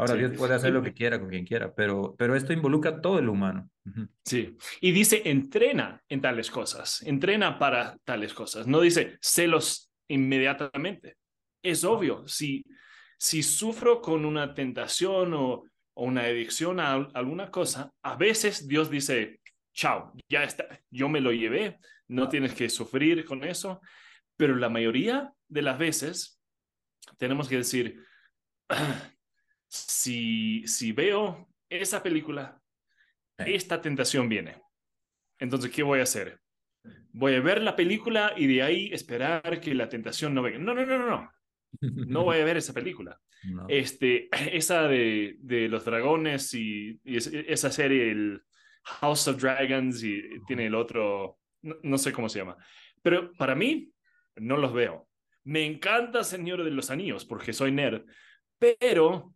[0.00, 3.18] Ahora, Dios puede hacer lo que quiera con quien quiera, pero, pero esto involucra todo
[3.18, 3.68] el humano.
[4.24, 11.16] Sí, y dice, entrena en tales cosas, entrena para tales cosas, no dice, celos inmediatamente.
[11.62, 12.64] Es obvio, si,
[13.18, 18.90] si sufro con una tentación o, o una adicción a alguna cosa, a veces Dios
[18.90, 19.40] dice,
[19.74, 23.82] chao, ya está, yo me lo llevé, no tienes que sufrir con eso,
[24.38, 26.40] pero la mayoría de las veces
[27.18, 28.02] tenemos que decir,
[29.70, 32.60] si, si veo esa película,
[33.38, 34.60] esta tentación viene.
[35.38, 36.40] Entonces, ¿qué voy a hacer?
[37.12, 40.58] Voy a ver la película y de ahí esperar que la tentación no venga.
[40.58, 41.32] No, no, no, no, no.
[42.08, 43.18] No voy a ver esa película.
[43.68, 48.42] Este, esa de, de los dragones y, esa serie, el
[48.82, 52.56] House of Dragons, y tiene el otro, no, no, sé cómo se llama.
[53.02, 53.92] Pero para mí,
[54.36, 55.08] no los veo.
[55.44, 58.02] Me encanta Señor de los Anillos porque soy nerd,
[58.60, 59.34] pero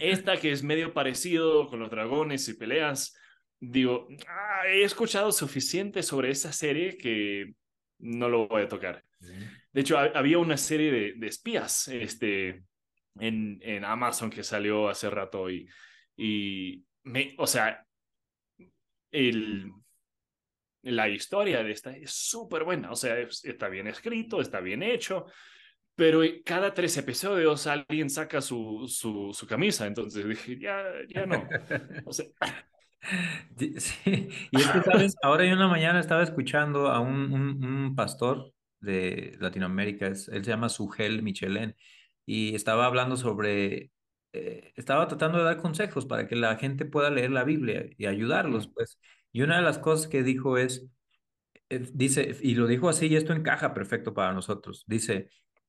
[0.00, 3.16] esta que es medio parecido con los dragones y peleas,
[3.60, 7.54] digo, ah, he escuchado suficiente sobre esa serie que
[7.98, 9.04] no lo voy a tocar.
[9.72, 12.64] De hecho, había una serie de, espías este,
[13.18, 15.68] en, en, Amazon que salió hace rato y,
[16.16, 17.84] y me, o sea,
[19.10, 19.72] el,
[20.82, 25.26] la historia de esta es súper buena, o sea, está bien escrito, está bien hecho,
[25.98, 31.44] pero cada tres episodios alguien saca su, su, su camisa, entonces dije, ya, ya no.
[32.04, 32.26] O sea,
[33.78, 35.16] Sí, y es que, ¿sabes?
[35.22, 40.40] Ahora yo en la mañana estaba escuchando a un, un, pastor de Latinoamérica, él se
[40.40, 41.74] llama Sugel Michelén,
[42.24, 43.90] y estaba hablando sobre,
[44.32, 48.06] eh, estaba tratando de dar consejos para que la gente pueda leer la Biblia y
[48.06, 49.00] ayudarlos, pues.
[49.32, 50.86] Y una de las cosas que dijo es,
[51.70, 55.28] eh, dice, y lo dijo así, y esto encaja perfecto para nosotros, dice,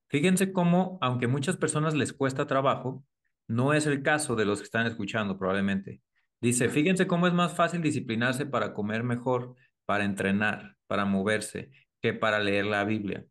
[0.09, 3.03] fíjense cómo, aunque muchas personas les cuesta trabajo,
[3.47, 6.01] no es el caso de los que están escuchando probablemente.
[6.41, 12.13] Dice, fíjense cómo es más fácil disciplinarse para comer mejor, para entrenar, para moverse, que
[12.13, 13.25] para leer la Biblia.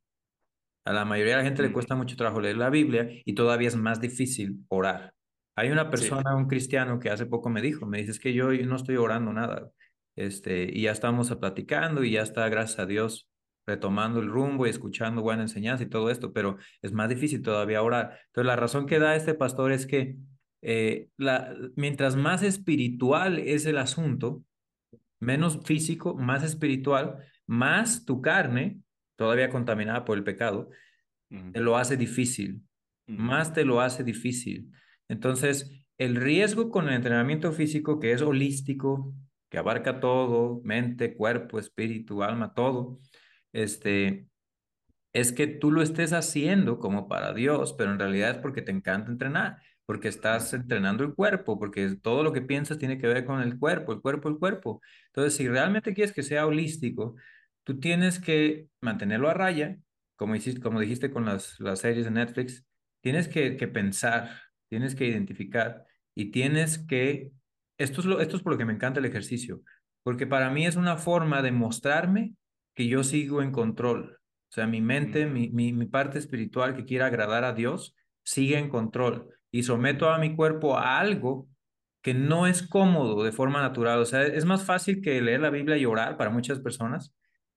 [0.84, 3.68] A la mayoría de la gente le cuesta mucho trabajo leer la Biblia y todavía
[3.68, 5.14] es más difícil orar.
[5.54, 8.52] Hay una persona, un cristiano, que hace poco me dijo, me dice, es que yo,
[8.52, 9.70] no estoy orando nada.
[10.16, 13.28] Este, y ya estamos platicando y ya está, gracias a Dios,
[13.68, 17.83] retomando el rumbo y escuchando buena enseñanza y todo esto, pero es más difícil todavía
[17.83, 18.18] orar.
[18.28, 20.16] Entonces, la razón que da este pastor es que
[20.62, 24.42] eh, la, mientras más espiritual es el asunto,
[25.20, 28.81] menos físico, más espiritual, más tu carne,
[29.16, 30.70] todavía contaminada por el pecado,
[31.52, 32.62] te lo hace difícil,
[33.07, 34.70] más te lo hace difícil.
[35.09, 39.12] Entonces, el riesgo con el entrenamiento físico, que es holístico,
[39.50, 42.98] que abarca todo, mente, cuerpo, espíritu, alma, todo,
[43.52, 44.28] este,
[45.12, 48.72] es que tú lo estés haciendo como para Dios, pero en realidad es porque te
[48.72, 49.58] encanta entrenar
[49.88, 53.58] porque estás entrenando el cuerpo, porque todo lo que piensas tiene que ver con el
[53.58, 54.82] cuerpo, el cuerpo, el cuerpo.
[55.06, 57.16] Entonces, si realmente quieres que sea holístico,
[57.64, 59.78] tú tienes que mantenerlo a raya,
[60.14, 62.66] como, hiciste, como dijiste con las, las series de Netflix,
[63.00, 64.30] tienes que, que pensar,
[64.68, 67.30] tienes que identificar y tienes que,
[67.78, 69.62] esto es, lo, esto es por lo que me encanta el ejercicio,
[70.02, 72.34] porque para mí es una forma de mostrarme
[72.78, 74.20] que yo sigo en control.
[74.20, 78.56] O sea, mi mente, mi, mi, mi parte espiritual que quiera agradar a Dios, sigue
[78.56, 81.48] en control y someto a mi cuerpo a algo
[82.02, 83.98] que no es cómodo de forma natural.
[83.98, 87.12] O sea, es más fácil que leer la Biblia y orar para muchas personas,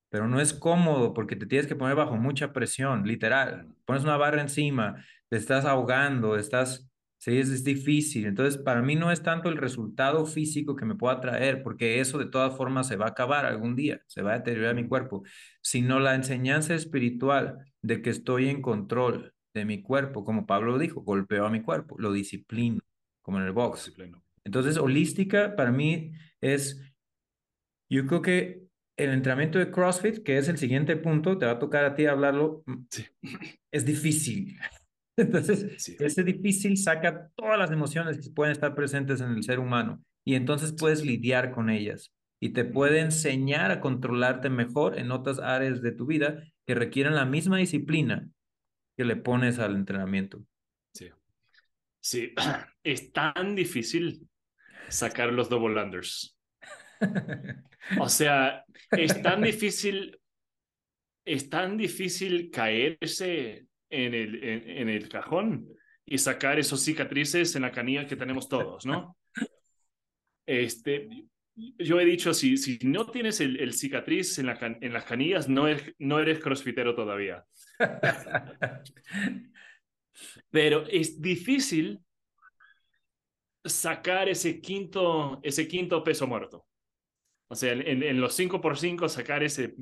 [0.10, 3.68] pero no es cómodo porque te tienes que poner bajo mucha presión, literal.
[3.86, 6.91] Pones una barra encima, te estás ahogando, estás,
[7.22, 8.26] sí, es, difícil.
[8.26, 12.18] Entonces, para mí no es tanto el resultado físico que me pueda traer, porque eso
[12.18, 15.24] de todas formas se va a acabar algún día, se va a deteriorar mi cuerpo,
[15.62, 21.02] sino la enseñanza espiritual de que estoy en control, de mi cuerpo, como Pablo dijo,
[21.02, 22.80] golpeo a mi cuerpo, lo disciplino,
[23.22, 23.94] como en el box.
[24.44, 26.82] Entonces, holística para mí es,
[27.90, 28.64] yo creo que
[28.98, 32.06] el entrenamiento de CrossFit, que es el siguiente punto, te va a tocar a ti
[32.06, 32.86] hablarlo, mm,
[33.72, 34.58] es difícil.
[35.18, 40.04] Entonces, ese difícil saca todas las emociones que pueden estar presentes en el ser humano
[40.24, 45.40] y entonces puedes lidiar con ellas y te puede enseñar a controlarte mejor en otras
[45.40, 48.28] áreas de tu vida que requieren la misma disciplina,
[48.98, 50.44] que le pones al entrenamiento.
[50.94, 51.10] Sí.
[52.00, 52.34] Sí,
[52.84, 54.28] es tan difícil
[54.90, 56.36] sacar los double unders.
[58.00, 60.20] O sea, es tan difícil,
[61.26, 65.68] es tan difícil caerse en el, en, el cajón
[66.06, 69.18] y sacar esos cicatrices en la canilla que tenemos todos, ¿no?
[70.46, 71.08] Este,
[71.78, 75.48] yo he dicho, si, si no tienes el, el cicatriz en, la, en las canillas,
[75.48, 77.46] no eres, no eres crossfitero todavía.
[80.50, 82.00] Pero es difícil
[83.64, 86.66] sacar ese quinto, ese quinto peso muerto.
[87.48, 89.76] O sea, en, en los 5x5 sacar ese,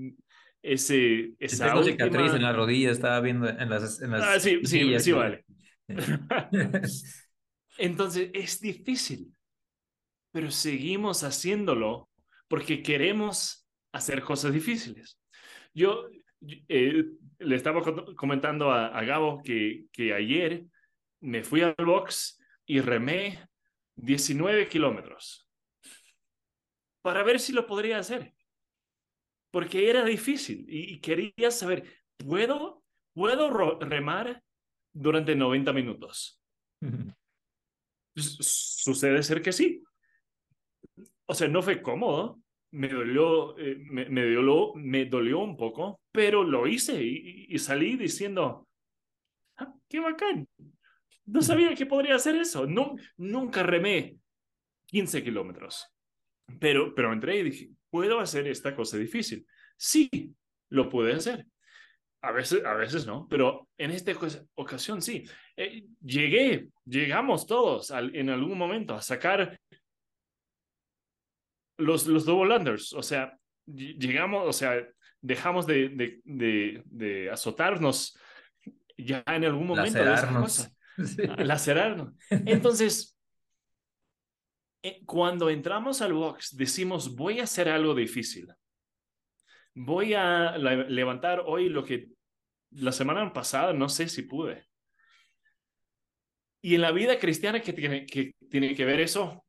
[0.62, 4.02] ese, esa tengo cicatriz en la rodilla, estaba viendo en las...
[4.02, 5.46] En las ah, sí, sí, sí, vale.
[7.78, 9.34] Entonces, es difícil,
[10.32, 12.10] pero seguimos haciéndolo
[12.48, 15.18] porque queremos hacer cosas difíciles.
[15.74, 16.10] Yo,
[16.68, 17.06] eh,
[17.40, 17.82] le estaba
[18.16, 20.66] comentando a, Gabo que, que ayer
[21.22, 23.48] me fui al box y remé
[23.96, 25.50] 19 kilómetros
[27.02, 28.34] para ver si lo podría hacer.
[29.52, 31.84] Porque era difícil y, quería saber,
[32.18, 32.84] ¿puedo,
[33.14, 34.44] ¿puedo remar
[34.94, 36.40] durante 90 minutos?
[38.16, 39.84] Sucede ser que sí.
[41.26, 42.40] O sea, no fue cómodo,
[42.72, 47.98] me dolió, eh, me, me, dolió, me dolió un poco, pero lo hice y, salí
[47.98, 48.68] diciendo,
[49.58, 50.48] ah, qué bacán.
[51.26, 52.66] No sabía que podría hacer eso.
[52.66, 54.18] No, nunca remé
[54.88, 55.88] 15 kilómetros.
[56.60, 59.46] Pero, pero entré y dije, ¿puedo hacer esta cosa difícil?
[59.78, 60.10] Sí,
[60.70, 61.46] lo pude hacer.
[62.22, 64.12] A veces, a veces no, pero en esta
[64.56, 65.24] ocasión sí.
[65.56, 69.58] Eh, llegué, llegamos todos en algún momento a sacar
[71.78, 74.86] los, los double unders, o sea, llegamos, o sea,
[75.22, 78.18] dejamos de, de, de, azotarnos
[78.98, 80.72] ya en algún momento de esa cosa.
[81.38, 82.14] Lacerarnos.
[82.30, 83.18] Entonces,
[85.06, 88.48] cuando entramos al box, decimos, voy a hacer algo difícil.
[89.74, 92.10] Voy a levantar hoy lo que
[92.72, 94.66] la semana pasada no sé si pude.
[96.62, 99.46] Y en la vida cristiana que tiene que, tiene que ver eso,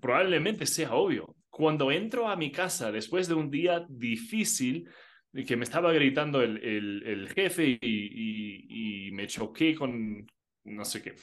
[0.00, 1.34] probablemente sea obvio.
[1.48, 4.88] Cuando entro a mi casa después de un día difícil,
[5.46, 10.26] que me estaba gritando el, el, jefe y, y, me choqué con
[10.64, 11.14] no sé qué.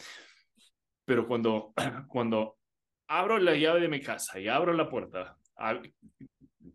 [1.06, 1.74] Pero cuando,
[2.08, 2.58] cuando
[3.08, 5.38] abro la llave de mi casa y abro la puerta,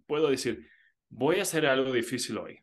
[0.06, 0.68] puedo decir,
[1.08, 2.58] voy a hacer algo difícil hoy.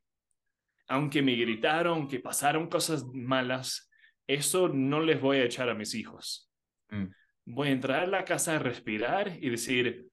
[0.88, 3.90] Aunque me gritaron, que pasaron cosas malas,
[4.28, 6.52] eso no les voy a echar a mis hijos.
[6.90, 7.06] Mm.
[7.46, 10.08] Voy a entrar a la casa a respirar y decir,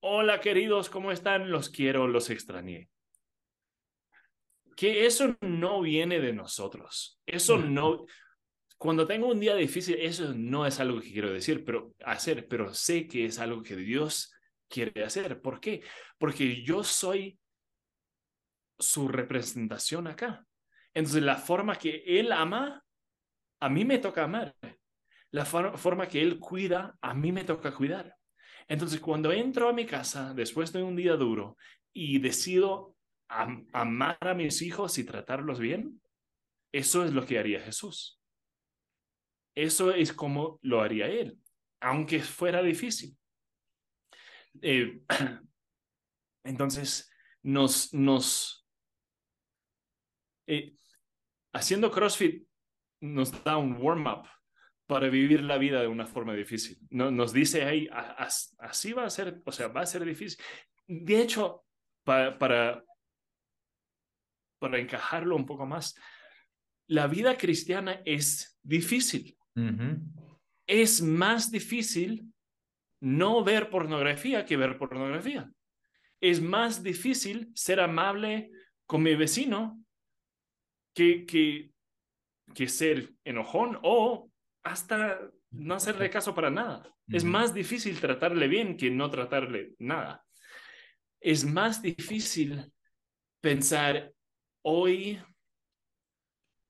[0.00, 1.50] hola queridos, ¿cómo están?
[1.50, 2.90] Los quiero, los extrañé.
[4.76, 7.20] Que eso no viene de nosotros.
[7.26, 8.06] Eso no,
[8.84, 12.74] cuando tengo un día difícil, eso no es algo que quiero decir, pero hacer, pero
[12.74, 14.34] sé que es algo que Dios
[14.68, 15.40] quiere hacer.
[15.40, 15.82] ¿Por qué?
[16.18, 17.38] Porque yo soy
[18.78, 20.46] su representación acá.
[20.92, 22.84] Entonces, la forma que Él ama,
[23.58, 24.54] a mí me toca amar.
[25.30, 28.14] La forma que Él cuida, a mí me toca cuidar.
[28.68, 31.56] Entonces, cuando entro a mi casa después de un día duro
[31.94, 32.94] y decido
[33.28, 36.02] amar a mis hijos y tratarlos bien,
[36.70, 38.20] eso es lo que haría Jesús.
[39.54, 41.38] Eso es como lo haría él,
[41.80, 43.16] aunque fuera difícil.
[44.62, 45.00] Eh,
[46.44, 47.10] entonces,
[47.42, 48.66] nos, nos
[50.46, 50.76] eh,
[51.52, 52.46] haciendo CrossFit
[53.00, 54.26] nos da un warm-up
[54.86, 56.78] para vivir la vida de una forma difícil.
[56.90, 57.88] No, nos dice ahí,
[58.58, 60.42] así va a ser, o sea, va a ser difícil.
[60.86, 61.64] De hecho,
[62.02, 62.84] para, para
[64.78, 65.94] encajarlo un poco más,
[66.86, 69.36] la vida cristiana es difícil.
[70.66, 72.32] Es más difícil
[73.00, 75.50] no ver pornografía que ver pornografía.
[76.20, 78.50] Es más difícil ser amable
[78.86, 79.84] con mi vecino
[80.94, 81.70] que, que,
[82.54, 84.30] que ser enojón o
[84.62, 86.90] hasta no hacerle caso para nada.
[87.08, 90.24] Es más difícil tratarle bien que no tratarle nada.
[91.20, 92.72] Es más difícil
[93.40, 94.12] pensar,
[94.62, 95.20] hoy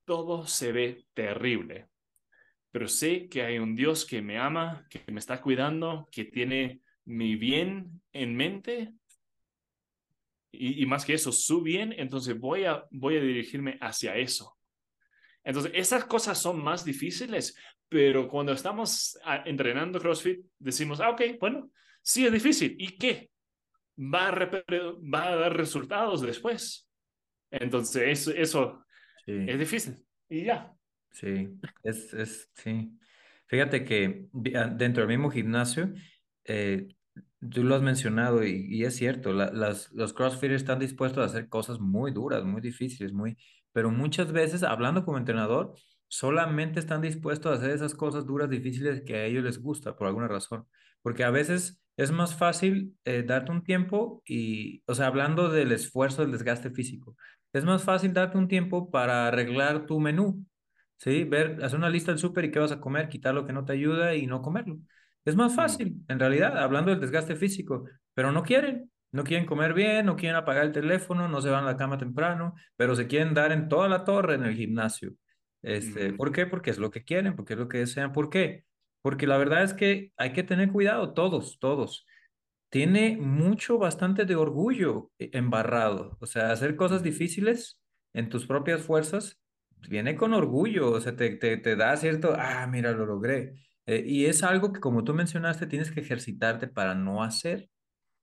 [0.05, 1.89] todo se ve terrible
[2.75, 6.81] pero sé que hay un Dios que me ama, que me está cuidando, que tiene
[7.05, 8.93] mi bien en mente
[10.51, 14.59] y, más que eso, su bien, entonces voy a, voy a dirigirme hacia eso.
[15.45, 17.57] Entonces, esas cosas son más difíciles,
[17.89, 21.71] pero cuando estamos entrenando CrossFit, decimos, ah, ok, bueno,
[22.03, 22.75] sí es difícil.
[22.77, 23.31] ¿Y qué?
[23.97, 24.51] Va a,
[25.15, 26.91] va a dar resultados después.
[27.53, 28.85] Entonces, eso, eso
[29.27, 30.05] es difícil.
[30.29, 30.74] Y ya.
[31.15, 31.49] Sí,
[31.85, 32.99] es, es, sí.
[33.47, 35.93] Fíjate que ah, dentro del mismo gimnasio,
[36.45, 36.89] eh,
[37.51, 41.79] tú lo has mencionado y, es cierto, las, los CrossFitters están dispuestos a hacer cosas
[41.79, 43.37] muy duras, muy difíciles, muy,
[43.73, 45.75] pero muchas veces, hablando como entrenador,
[46.09, 50.09] solamente están dispuestos a hacer esas cosas duras, difíciles que a ellos les gusta por
[50.09, 50.67] alguna razón.
[51.01, 55.71] Porque a veces es más fácil eh, darte un tiempo y, o sea, hablando del
[55.71, 57.17] esfuerzo, del desgaste físico,
[57.53, 60.45] es más fácil darte un tiempo para arreglar tu menú
[61.05, 61.25] ¿sí?
[61.25, 63.65] Ver, hacer una lista del súper y qué vas a comer, quitar lo que no
[63.65, 64.79] te ayuda y no comerlo.
[65.25, 69.75] Es más fácil, en realidad, hablando del desgaste físico, pero no quieren, no quieren comer
[69.75, 73.07] bien, no quieren apagar el teléfono, no se van a la cama temprano, pero se
[73.07, 75.15] quieren dar en toda la torre en el gimnasio.
[75.63, 76.47] Este, ¿Por qué?
[76.47, 78.13] Porque es lo que quieren, porque es lo que desean.
[78.13, 78.65] ¿Por qué?
[79.03, 82.07] Porque la verdad es que hay que tener cuidado, todos, todos.
[82.71, 86.17] Tiene mucho, bastante de orgullo eh, embarrado.
[86.21, 87.79] O sea, hacer cosas difíciles
[88.15, 89.39] en tus propias fuerzas
[89.89, 93.55] viene con orgullo, o sea, te, te, te da cierto, ah, mira, lo logré.
[93.87, 97.69] Eh, y es algo que, como tú mencionaste, tienes que ejercitarte para no hacer.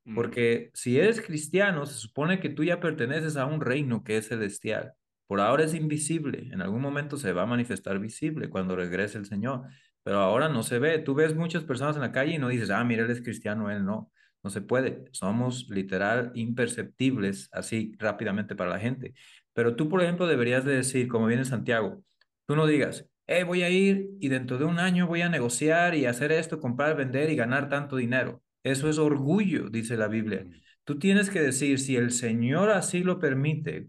[0.06, 0.15] Mm.
[0.15, 4.28] Porque si eres cristiano, se supone que tú ya perteneces a un reino que es
[4.28, 4.93] celestial.
[5.28, 9.25] Por ahora es invisible, en algún momento se va a manifestar visible cuando regrese el
[9.25, 9.63] Señor,
[10.04, 11.00] pero ahora no se ve.
[11.00, 13.69] Tú ves muchas personas en la calle y no dices, ah, mira, él es cristiano,
[13.71, 14.12] él no.
[14.44, 15.06] No se puede.
[15.12, 19.13] Somos literal imperceptibles así rápidamente para la gente.
[19.54, 22.04] Pero tú, por ejemplo, deberías de decir, como viene Santiago,
[22.45, 25.95] tú no digas, eh, voy a ir y dentro de un año voy a negociar
[25.95, 28.41] y hacer esto, comprar, vender y ganar tanto dinero.
[28.63, 30.43] Eso es orgullo, dice la Biblia.
[30.45, 30.52] Mm.
[30.83, 33.87] Tú tienes que decir, si el Señor así lo permite,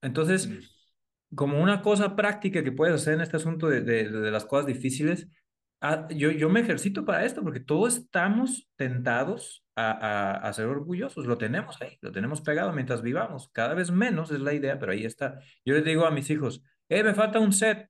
[0.00, 1.34] entonces, mm.
[1.34, 4.66] como una cosa práctica que puedes hacer en este asunto de, de, de las cosas
[4.66, 5.28] difíciles,
[5.82, 11.26] ah, yo, yo me ejercito para esto, porque todos estamos tentados a, ser orgullosos.
[11.26, 13.50] Lo tenemos ahí, lo tenemos pegado mientras vivamos.
[13.52, 15.40] Cada vez menos es la idea, pero ahí está.
[15.64, 17.88] Yo les digo a mis hijos, eh, me falta un set.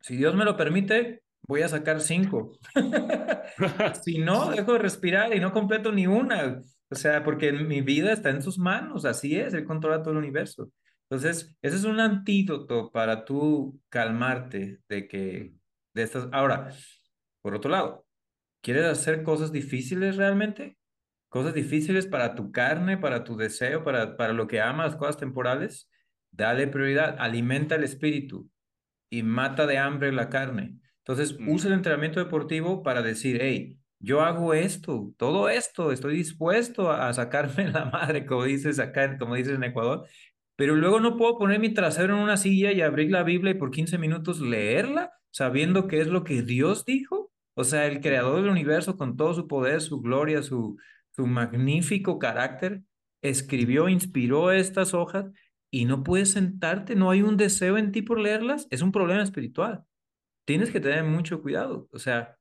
[0.00, 2.58] Si Dios me lo permite, voy a sacar cinco.
[4.02, 6.62] si no, dejo de respirar y no completo ni una.
[6.90, 10.18] O sea, porque mi vida está en sus manos, así es, Él controla todo el
[10.18, 10.72] universo.
[11.08, 15.52] Entonces, ese es un antídoto para tú calmarte de que,
[15.92, 16.72] de estas, ahora,
[17.42, 18.06] por otro lado,
[18.62, 20.76] ¿quieres hacer cosas difíciles realmente?
[21.28, 25.88] Cosas difíciles para tu carne, para tu deseo, para, para lo que amas, cosas temporales.
[26.30, 28.50] Dale prioridad, alimenta el espíritu
[29.10, 30.78] y mata de hambre la carne.
[30.98, 31.48] Entonces, mm.
[31.48, 37.12] usa el entrenamiento deportivo para decir, hey, yo hago esto, todo esto, estoy dispuesto a
[37.12, 40.06] sacarme la madre, como dices acá, como dices en Ecuador,
[40.56, 43.58] pero luego no puedo poner mi trasero en una silla y abrir la Biblia y
[43.58, 47.29] por 15 minutos leerla, sabiendo qué es lo que Dios dijo.
[47.54, 50.78] O sea, el creador del universo con todo su poder, su gloria, su,
[51.10, 52.82] su magnífico carácter,
[53.22, 55.26] escribió, inspiró estas hojas
[55.70, 59.22] y no puedes sentarte, no hay un deseo en ti por leerlas, es un problema
[59.22, 59.84] espiritual.
[60.44, 61.88] Tienes que tener mucho cuidado.
[61.92, 62.36] O sea,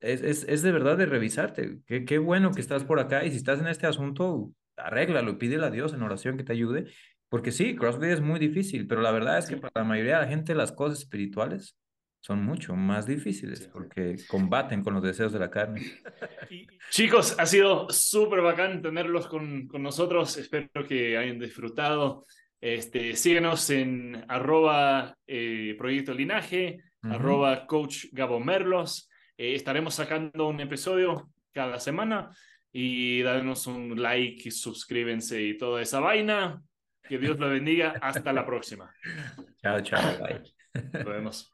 [0.00, 1.80] es, es, de verdad de revisarte.
[1.86, 5.64] Qué, qué bueno que estás por acá y si estás en este asunto, arréglalo, pídele
[5.64, 6.86] a Dios en oración que te ayude.
[7.30, 10.22] Porque sí, CrossFit es muy difícil, pero la verdad es que para la mayoría de
[10.22, 11.76] la gente las cosas espirituales
[12.24, 15.82] son mucho más difíciles porque combaten con los deseos de la carne.
[16.90, 20.38] chicos, ha sido súper bacán tenerlos con, con, nosotros.
[20.38, 22.24] Espero que hayan disfrutado.
[22.62, 29.10] Este, síguenos en arroba eh, Proyecto Linaje, arroba Coach Gabo Merlos.
[29.36, 32.30] Eh, estaremos sacando un episodio cada semana
[32.72, 36.62] y danos un like, suscríbense y toda esa vaina.
[37.02, 37.96] Que Dios lo bendiga.
[38.00, 38.90] Hasta la próxima.
[39.62, 40.00] Chao, chao.
[40.20, 40.40] Bye.
[40.90, 41.53] Nos vemos.